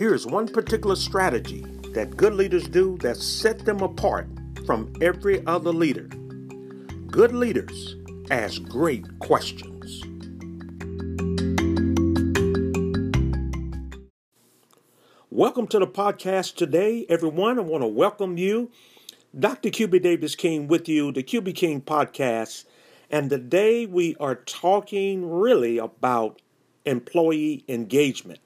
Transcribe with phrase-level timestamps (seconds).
[0.00, 1.60] Here's one particular strategy
[1.92, 4.30] that good leaders do that set them apart
[4.64, 6.08] from every other leader.
[7.08, 7.96] Good leaders
[8.30, 10.00] ask great questions.
[15.28, 17.58] Welcome to the podcast today, everyone.
[17.58, 18.70] I want to welcome you.
[19.38, 19.68] Dr.
[19.68, 22.64] QB Davis King with you, the QB King podcast.
[23.10, 26.40] And today we are talking really about
[26.86, 28.40] employee engagement.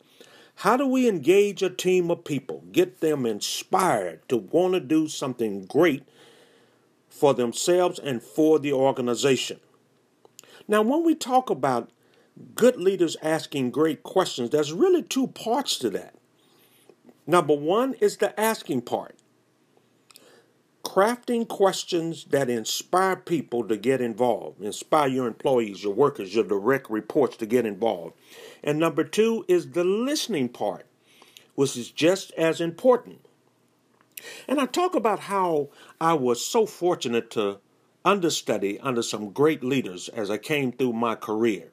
[0.56, 5.08] How do we engage a team of people, get them inspired to want to do
[5.08, 6.04] something great
[7.08, 9.60] for themselves and for the organization?
[10.66, 11.90] Now, when we talk about
[12.54, 16.14] good leaders asking great questions, there's really two parts to that.
[17.26, 19.13] Number one is the asking part
[20.84, 26.90] crafting questions that inspire people to get involved, inspire your employees, your workers, your direct
[26.90, 28.14] reports to get involved.
[28.62, 30.86] And number two is the listening part,
[31.54, 33.24] which is just as important.
[34.46, 37.58] And I talk about how I was so fortunate to
[38.04, 41.70] understudy under some great leaders as I came through my career.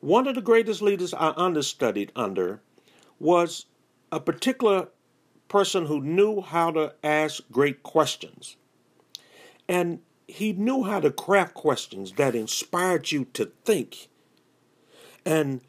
[0.00, 2.62] One of the greatest leaders I understudied under
[3.18, 3.66] was
[4.10, 4.88] a particular
[5.48, 8.56] person who knew how to ask great questions.
[9.68, 14.08] And he knew how to craft questions that inspired you to think.
[15.24, 15.60] And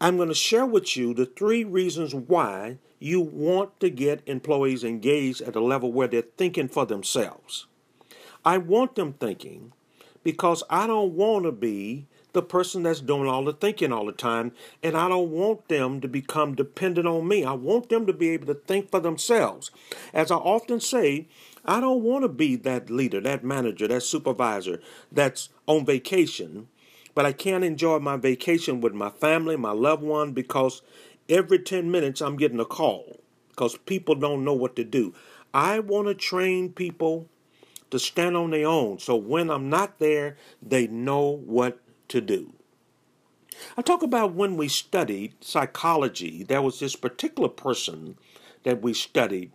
[0.00, 4.84] I'm going to share with you the three reasons why you want to get employees
[4.84, 7.66] engaged at a level where they're thinking for themselves.
[8.44, 9.72] I want them thinking
[10.22, 14.12] because I don't want to be the person that's doing all the thinking all the
[14.12, 14.52] time.
[14.82, 17.44] And I don't want them to become dependent on me.
[17.44, 19.70] I want them to be able to think for themselves.
[20.12, 21.28] As I often say,
[21.64, 24.80] I don't want to be that leader, that manager, that supervisor
[25.12, 26.68] that's on vacation,
[27.14, 30.82] but I can't enjoy my vacation with my family, my loved one, because
[31.28, 33.20] every 10 minutes I'm getting a call
[33.50, 35.14] because people don't know what to do.
[35.52, 37.28] I want to train people
[37.90, 38.98] to stand on their own.
[38.98, 41.78] So when I'm not there, they know what
[42.10, 42.52] to do.
[43.76, 48.16] I talk about when we studied psychology, there was this particular person
[48.62, 49.52] that we studied.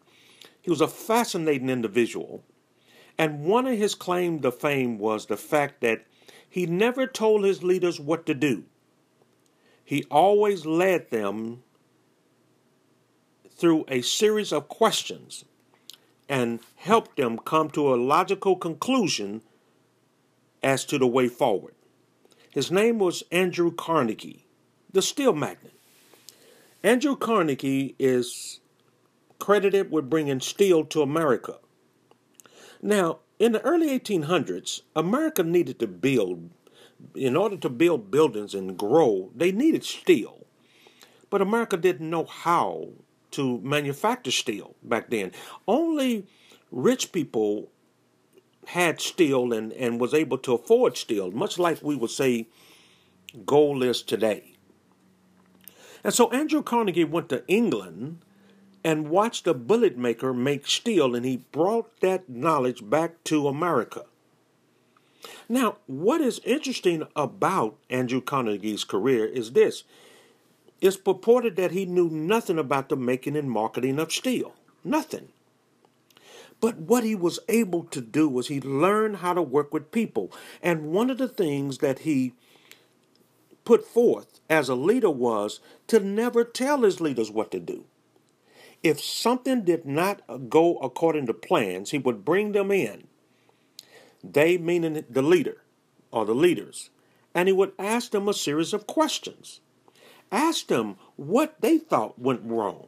[0.62, 2.44] He was a fascinating individual.
[3.18, 6.06] And one of his claims to fame was the fact that
[6.50, 8.66] he never told his leaders what to do.
[9.84, 11.64] He always led them
[13.50, 15.46] through a series of questions
[16.28, 19.42] and helped them come to a logical conclusion
[20.64, 21.75] as to the way forward.
[22.56, 24.46] His name was Andrew Carnegie,
[24.94, 25.74] the steel magnate.
[26.84, 28.62] Andrew Carnegie is
[29.40, 31.58] credited with bringing steel to America.
[32.82, 36.50] Now, in the early 1800s, America needed to build,
[37.14, 40.46] in order to build buildings and grow, they needed steel.
[41.30, 42.88] But America didn't know how
[43.32, 45.34] to manufacture steel back then.
[45.68, 46.26] Only
[46.72, 47.70] rich people
[48.68, 52.48] had steel and, and was able to afford steel, much like we would say
[53.46, 54.56] gold is today.
[56.04, 58.20] And so Andrew Carnegie went to England
[58.84, 64.04] and watched a bullet maker make steel, and he brought that knowledge back to America.
[65.50, 69.84] Now, what is interesting about Andrew Carnegie's career is this
[70.82, 74.54] it's purported that he knew nothing about the making and marketing of steel.
[74.84, 75.30] Nothing.
[76.66, 80.32] But what he was able to do was he learned how to work with people.
[80.64, 82.34] And one of the things that he
[83.66, 87.86] put forth as a leader was to never tell his leaders what to do.
[88.82, 93.10] If something did not go according to plans, he would bring them in.
[94.24, 95.62] They, meaning the leader
[96.10, 96.90] or the leaders,
[97.36, 99.60] and he would ask them a series of questions.
[100.32, 102.88] Ask them what they thought went wrong.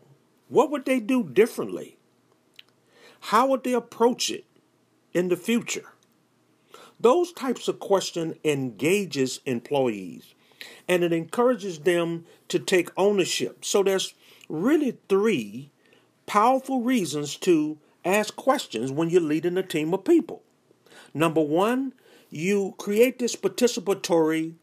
[0.50, 1.97] What would they do differently?
[3.20, 4.46] How would they approach it
[5.14, 5.94] in the future?
[7.00, 10.34] Those types of questions engages employees
[10.88, 13.64] and it encourages them to take ownership.
[13.64, 14.14] So there's
[14.50, 15.70] really three
[16.26, 20.42] powerful reasons to ask questions when you're leading a team of people.
[21.14, 21.94] Number one,
[22.30, 24.54] you create this participatory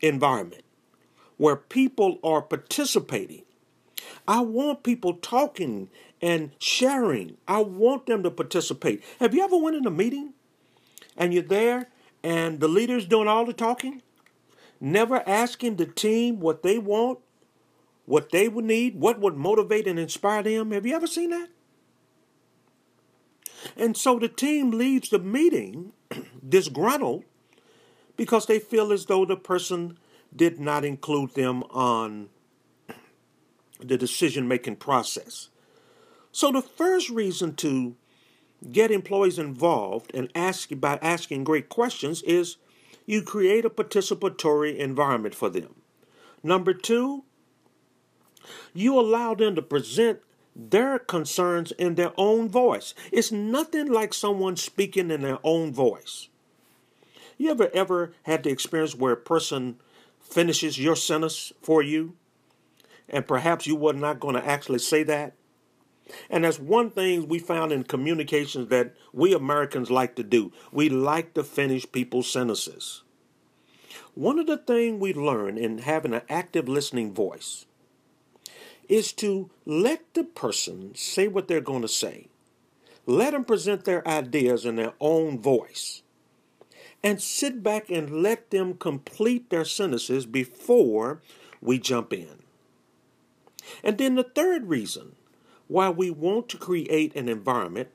[0.00, 0.64] environment
[1.36, 3.42] where people are participating.
[4.26, 5.88] I want people talking
[6.20, 7.36] and sharing.
[7.46, 9.02] I want them to participate.
[9.20, 10.34] Have you ever went in a meeting
[11.16, 11.88] and you're there
[12.22, 14.02] and the leader's doing all the talking?
[14.80, 17.18] Never asking the team what they want,
[18.04, 20.70] what they would need, what would motivate and inspire them.
[20.70, 21.48] Have you ever seen that?
[23.76, 25.92] And so the team leaves the meeting
[26.48, 27.24] disgruntled
[28.16, 29.98] because they feel as though the person
[30.34, 32.28] did not include them on
[33.80, 35.48] the decision making process.
[36.32, 37.96] So, the first reason to
[38.70, 42.56] get employees involved and ask by asking great questions is
[43.06, 45.76] you create a participatory environment for them.
[46.42, 47.24] Number two,
[48.74, 50.20] you allow them to present
[50.54, 52.94] their concerns in their own voice.
[53.12, 56.28] It's nothing like someone speaking in their own voice.
[57.36, 59.76] You ever ever had the experience where a person
[60.20, 62.14] finishes your sentence for you
[63.08, 65.34] and perhaps you were not going to actually say that?
[66.30, 70.52] And that's one thing we found in communications that we Americans like to do.
[70.70, 73.02] We like to finish people's sentences.
[74.14, 77.66] One of the things we learn in having an active listening voice
[78.88, 82.28] is to let the person say what they're going to say.
[83.04, 86.02] Let them present their ideas in their own voice.
[87.02, 91.20] And sit back and let them complete their sentences before
[91.60, 92.42] we jump in.
[93.82, 95.16] And then the third reason
[95.68, 97.88] why we want to create an environment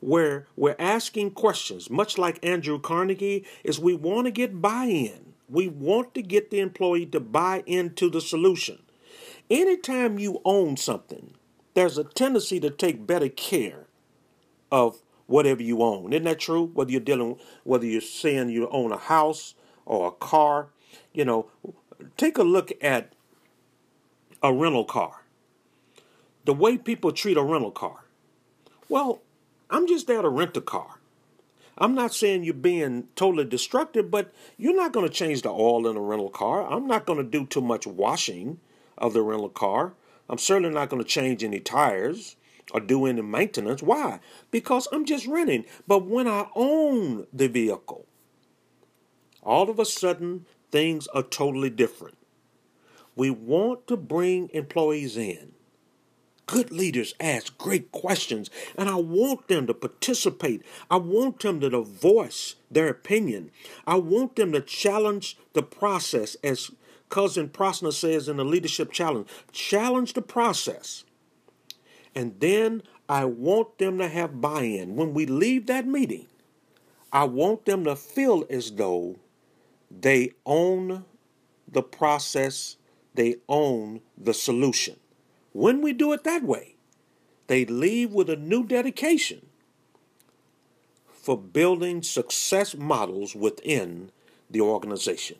[0.00, 5.34] where we're asking questions, much like Andrew Carnegie, is we want to get buy in.
[5.48, 8.82] We want to get the employee to buy into the solution.
[9.50, 11.34] Anytime you own something,
[11.74, 13.86] there's a tendency to take better care
[14.70, 16.12] of whatever you own.
[16.12, 16.70] Isn't that true?
[16.74, 19.54] Whether you're dealing, whether you're saying you own a house
[19.86, 20.68] or a car,
[21.12, 21.50] you know,
[22.16, 23.12] take a look at
[24.42, 25.22] a rental car.
[26.44, 28.04] The way people treat a rental car.
[28.88, 29.20] Well,
[29.68, 31.00] I'm just there to rent a car.
[31.78, 35.86] I'm not saying you're being totally destructive, but you're not going to change the oil
[35.86, 36.70] in a rental car.
[36.70, 38.60] I'm not going to do too much washing
[38.98, 39.94] of the rental car.
[40.28, 42.36] I'm certainly not going to change any tires
[42.72, 43.82] or do any maintenance.
[43.82, 44.20] Why?
[44.50, 45.64] Because I'm just renting.
[45.86, 48.06] But when I own the vehicle,
[49.42, 52.16] all of a sudden things are totally different.
[53.20, 55.52] We want to bring employees in
[56.46, 60.62] Good leaders ask great questions, and I want them to participate.
[60.90, 63.50] I want them to voice their opinion.
[63.86, 66.70] I want them to challenge the process, as
[67.10, 71.04] Kouzes and Posner says in the Leadership Challenge challenge the process.
[72.14, 74.96] And then I want them to have buy in.
[74.96, 76.26] When we leave that meeting,
[77.12, 79.16] I want them to feel as though
[79.90, 81.04] they own
[81.70, 82.76] the process,
[83.14, 84.96] they own the solution.
[85.52, 86.76] When we do it that way,
[87.48, 89.46] they leave with a new dedication
[91.06, 94.10] for building success models within
[94.48, 95.36] the organization.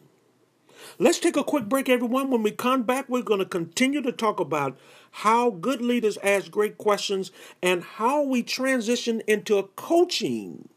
[0.99, 2.31] Let's take a quick break, everyone.
[2.31, 4.79] When we come back, we're going to continue to talk about
[5.11, 7.31] how good leaders ask great questions
[7.63, 10.69] and how we transition into a coaching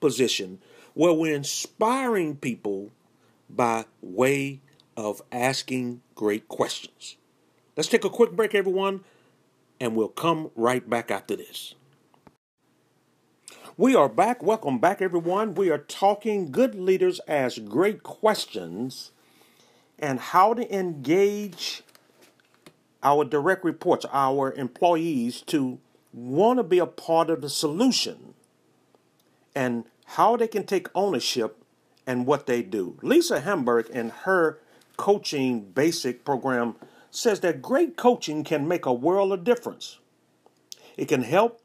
[0.00, 0.58] position
[0.94, 2.90] where we're inspiring people
[3.48, 4.60] by way
[5.02, 7.16] of asking great questions.
[7.76, 9.00] Let's take a quick break, everyone,
[9.80, 11.74] and we'll come right back after this.
[13.76, 14.44] We are back.
[14.44, 15.56] Welcome back, everyone.
[15.56, 19.10] We are talking good leaders ask great questions
[19.98, 21.82] and how to engage
[23.02, 25.80] our direct reports, our employees, to
[26.12, 28.34] want to be a part of the solution
[29.52, 31.56] and how they can take ownership
[32.06, 32.98] and what they do.
[33.02, 34.58] Lisa Haneberg, in her
[34.96, 36.76] coaching basic program,
[37.10, 39.98] says that great coaching can make a world of difference.
[40.96, 41.60] It can help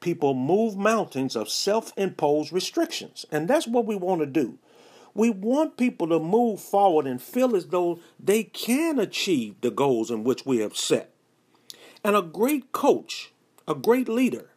[0.00, 3.26] people move mountains of self imposed restrictions.
[3.30, 4.58] And that's what we want to do.
[5.14, 10.10] We want people to move forward and feel as though they can achieve the goals
[10.10, 11.12] in which we have set.
[12.04, 13.32] And a great coach,
[13.66, 14.50] a great leader,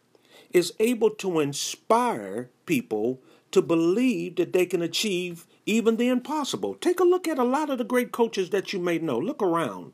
[0.51, 3.19] is able to inspire people
[3.51, 6.75] to believe that they can achieve even the impossible.
[6.75, 9.17] Take a look at a lot of the great coaches that you may know.
[9.19, 9.93] Look around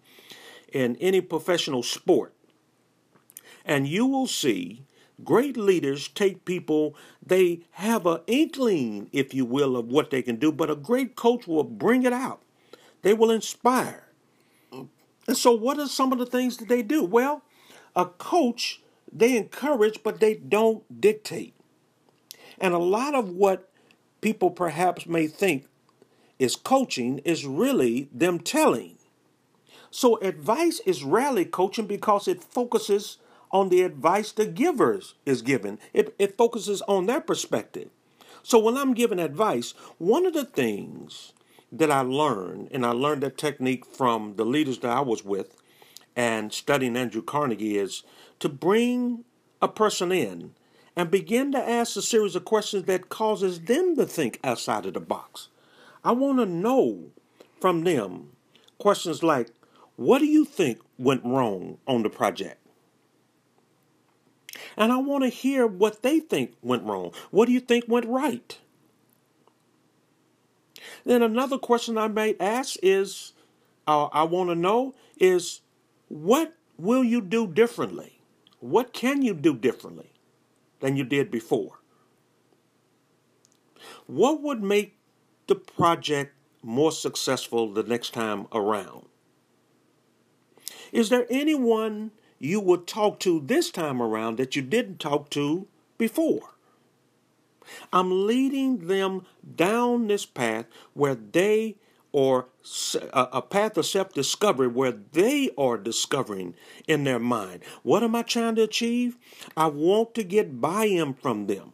[0.71, 2.33] in any professional sport.
[3.65, 4.83] And you will see
[5.23, 6.95] great leaders take people,
[7.25, 11.15] they have an inkling, if you will, of what they can do, but a great
[11.15, 12.41] coach will bring it out.
[13.01, 14.07] They will inspire.
[14.71, 17.03] And so, what are some of the things that they do?
[17.03, 17.43] Well,
[17.95, 21.53] a coach, they encourage, but they don't dictate.
[22.59, 23.69] And a lot of what
[24.21, 25.65] people perhaps may think
[26.39, 28.97] is coaching is really them telling.
[29.91, 33.17] So advice is rarely coaching because it focuses
[33.51, 35.79] on the advice the givers is given.
[35.93, 37.89] It, it focuses on their perspective.
[38.43, 41.33] So when I'm giving advice, one of the things
[41.71, 45.57] that I learned, and I learned that technique from the leaders that I was with
[46.15, 48.03] and studying Andrew Carnegie, is
[48.39, 49.25] to bring
[49.61, 50.53] a person in
[50.97, 54.95] and begin to ask a series of questions that causes them to think outside of
[54.95, 55.47] the box.
[56.03, 57.11] I want to know
[57.61, 58.31] from them
[58.79, 59.51] questions like
[59.95, 62.59] What do you think went wrong on the project?
[64.75, 67.13] And I want to hear what they think went wrong.
[67.29, 68.57] What do you think went right?
[71.05, 73.33] Then another question I might ask is
[73.85, 75.61] uh, I want to know is
[76.07, 78.19] what will you do differently?
[78.59, 80.09] What can you do differently
[80.79, 81.79] than you did before?
[84.05, 84.97] What would make
[85.47, 89.05] the project more successful the next time around?
[90.91, 95.67] Is there anyone you would talk to this time around that you didn't talk to
[95.97, 96.53] before?
[97.91, 101.75] I'm leading them down this path where they
[102.17, 102.47] or
[103.13, 106.55] a path of self discovery where they are discovering
[106.87, 107.61] in their mind.
[107.83, 109.19] What am I trying to achieve?
[109.55, 111.73] I want to get buy in from them.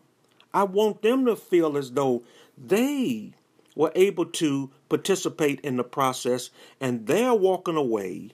[0.54, 2.24] I want them to feel as though
[2.58, 3.36] they
[3.74, 6.50] were able to participate in the process
[6.82, 8.32] and they're walking away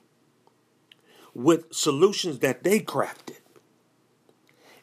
[1.36, 3.38] with solutions that they crafted.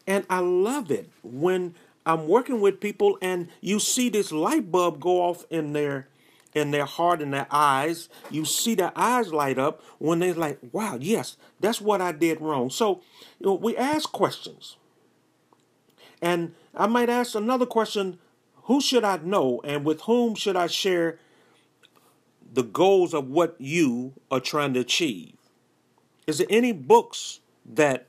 [0.07, 1.75] And I love it when
[2.07, 6.07] I'm working with people and you see this light bulb go off in their
[6.57, 8.09] in their heart and their eyes.
[8.31, 12.41] You see their eyes light up when they're like, wow, yes, that's what I did
[12.41, 12.71] wrong.
[12.71, 13.03] So
[13.39, 14.77] you know, we ask questions.
[16.23, 18.19] And I might ask another question
[18.65, 21.19] who should I know and with whom should I share
[22.53, 25.35] the goals of what you are trying to achieve?
[26.27, 28.07] Is there any books that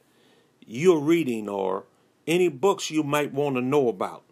[0.65, 1.83] you're reading or
[2.25, 4.23] any books you might want to know about?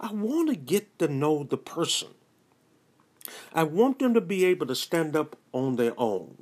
[0.00, 2.08] I want to get to know the person.
[3.52, 6.36] I want them to be able to stand up on their own.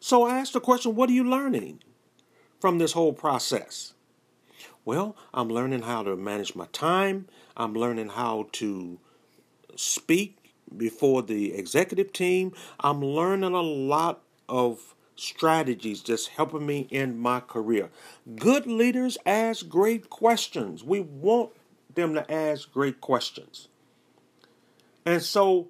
[0.00, 1.82] So I asked the question what are you learning
[2.60, 3.94] from this whole process?
[4.84, 7.26] Well, I'm learning how to manage my time.
[7.56, 8.98] I'm learning how to
[9.76, 12.52] speak before the executive team.
[12.80, 17.90] I'm learning a lot of strategies just helping me in my career.
[18.36, 20.82] Good leaders ask great questions.
[20.82, 21.52] We want
[21.94, 23.68] them to ask great questions.
[25.04, 25.68] And so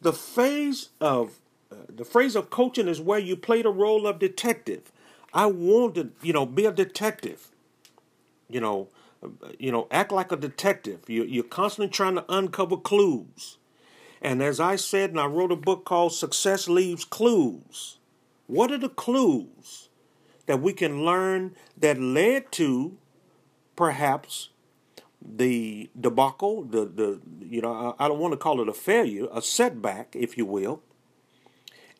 [0.00, 1.38] the phase of
[1.70, 4.92] uh, the phrase of coaching is where you play the role of detective.
[5.32, 7.48] I want to, you know, be a detective.
[8.48, 8.88] You know,
[9.58, 11.08] you know, act like a detective.
[11.08, 13.56] You, you're constantly trying to uncover clues.
[14.20, 17.98] And as I said, and I wrote a book called Success Leaves Clues.
[18.46, 19.88] What are the clues
[20.46, 22.96] that we can learn that led to
[23.76, 24.50] perhaps
[25.24, 29.42] the debacle, the, the you know, I don't want to call it a failure, a
[29.42, 30.82] setback, if you will.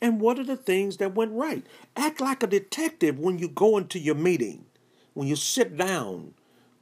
[0.00, 1.64] And what are the things that went right?
[1.96, 4.66] Act like a detective when you go into your meeting,
[5.14, 6.34] when you sit down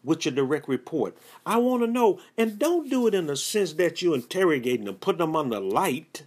[0.03, 1.17] with your direct report.
[1.45, 4.95] I want to know, and don't do it in the sense that you're interrogating them,
[4.95, 6.25] putting them under light,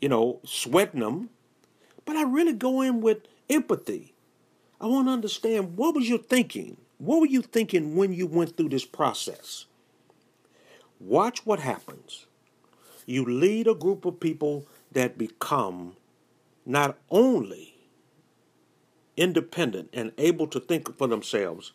[0.00, 1.30] you know, sweating them.
[2.04, 4.12] But I really go in with empathy.
[4.80, 6.76] I want to understand what was you thinking?
[7.04, 9.66] What were you thinking when you went through this process?
[10.98, 12.24] Watch what happens.
[13.04, 15.96] You lead a group of people that become
[16.64, 17.74] not only
[19.18, 21.72] independent and able to think for themselves,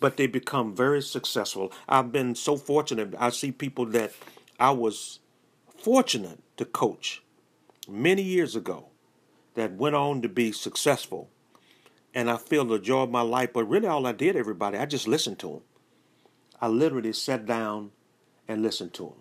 [0.00, 1.70] but they become very successful.
[1.86, 3.14] I've been so fortunate.
[3.18, 4.12] I see people that
[4.58, 5.18] I was
[5.76, 7.22] fortunate to coach
[7.86, 8.86] many years ago
[9.56, 11.28] that went on to be successful
[12.14, 13.52] and I feel the joy of my life.
[13.52, 15.62] But really, all I did, everybody, I just listened to them.
[16.60, 17.92] I literally sat down
[18.48, 19.14] and listened to them.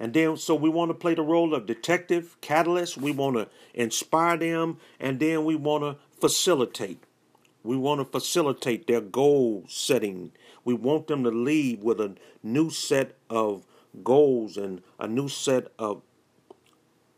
[0.00, 2.96] And then, so we want to play the role of detective, catalyst.
[2.96, 7.02] We want to inspire them, and then we want to facilitate.
[7.64, 10.32] We want to facilitate their goal setting.
[10.64, 13.66] We want them to leave with a new set of
[14.04, 16.02] goals and a new set of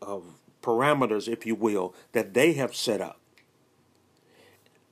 [0.01, 3.20] of parameters, if you will, that they have set up.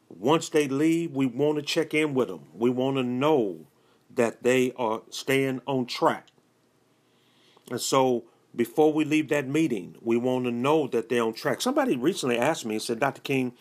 [0.09, 2.47] Once they leave, we want to check in with them.
[2.53, 3.67] We want to know
[4.15, 6.27] that they are staying on track.
[7.69, 8.23] And so
[8.55, 11.61] before we leave that meeting, we want to know that they're on track.
[11.61, 13.21] Somebody recently asked me and said, Dr.
[13.21, 13.53] King,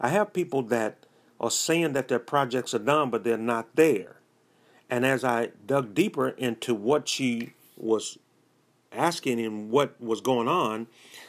[0.00, 1.06] I have people that
[1.40, 4.16] are saying that their projects are done, but they're not there.
[4.90, 8.18] And as I dug deeper into what she was
[8.92, 10.86] asking and what was going on,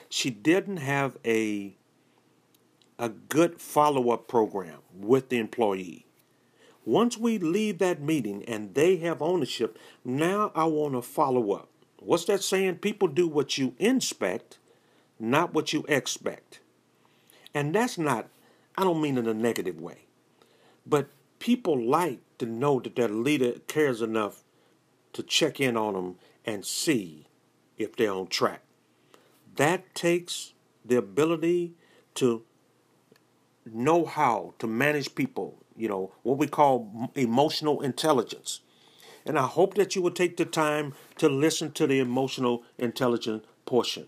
[0.10, 1.77] she didn't have a
[3.00, 6.06] a good follow-up program with the employee.
[6.86, 11.70] Once we leave that meeting and they have ownership, now I want to follow up.
[12.00, 12.76] What's that saying?
[12.76, 14.58] People do what you inspect,
[15.20, 16.60] not what you expect.
[17.54, 18.30] And that's not,
[18.78, 20.06] I don't mean in a negative way,
[20.86, 24.44] but people like to know that their leader cares enough
[25.14, 27.26] to check in on them and see
[27.78, 28.62] if they're on track.
[29.56, 30.54] That takes
[30.86, 31.74] the ability
[32.16, 32.44] to
[33.74, 38.62] know how to manage people, you know, what we call emotional intelligence.
[39.26, 43.46] And I hope that you will take the time to listen to the emotional intelligence
[43.66, 44.08] portion.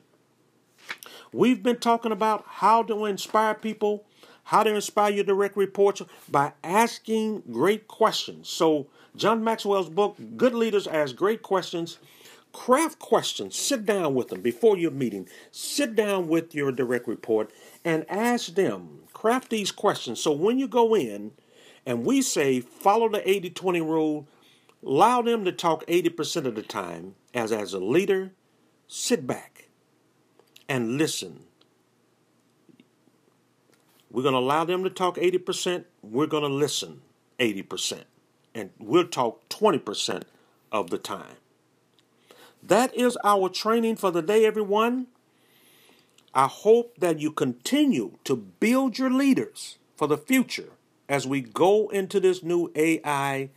[1.31, 4.05] We've been talking about how to inspire people,
[4.45, 8.49] how to inspire your direct reports by asking great questions.
[8.49, 11.99] So, John Maxwell's book, Good Leaders Ask Great Questions,
[12.53, 13.55] craft questions.
[13.55, 15.27] Sit down with them before your meeting.
[15.51, 17.51] Sit down with your direct report
[17.83, 20.19] and ask them, craft these questions.
[20.21, 21.31] So, when you go in
[21.85, 24.27] and we say follow the 80 20 rule,
[24.85, 28.31] Allow them to talk 80% of the time, as as a leader,
[28.87, 29.67] sit back
[30.69, 31.41] and listen.
[34.09, 37.01] We're going to allow them to talk 80%, we're going to listen
[37.39, 38.03] 80%,
[38.55, 40.23] and we'll talk 20%
[40.71, 41.35] of the time.
[42.69, 45.07] That is our training for the day, everyone.
[46.33, 50.69] I hope that you continue to build your leaders for the future
[51.07, 53.49] as we go into this new AI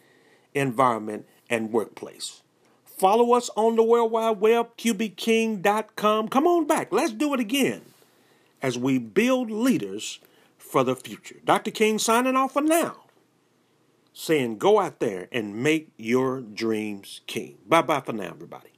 [0.54, 2.42] environment, and workplace.
[2.84, 6.28] Follow us on the World Wide Web, QBKing.com.
[6.28, 6.92] Come on back.
[6.92, 7.82] Let's do it again
[8.60, 10.20] as we build leaders
[10.56, 11.36] for the future.
[11.44, 11.70] Dr.
[11.70, 13.04] King signing off for now,
[14.12, 17.58] saying go out there and make your dreams king.
[17.66, 18.71] Bye bye for now, everybody.